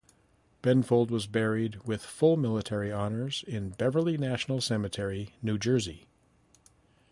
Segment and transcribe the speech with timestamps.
[0.63, 6.07] Benfold was buried with full military honors in Beverly National Cemetery, New Jersey.